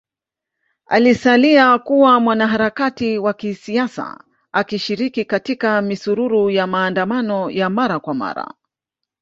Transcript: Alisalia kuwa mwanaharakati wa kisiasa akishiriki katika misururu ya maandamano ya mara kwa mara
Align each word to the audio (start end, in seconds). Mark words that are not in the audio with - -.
Alisalia 0.87 1.77
kuwa 1.77 2.19
mwanaharakati 2.19 3.17
wa 3.17 3.33
kisiasa 3.33 4.23
akishiriki 4.51 5.25
katika 5.25 5.81
misururu 5.81 6.49
ya 6.49 6.67
maandamano 6.67 7.49
ya 7.49 7.69
mara 7.69 7.99
kwa 7.99 8.13
mara 8.13 8.53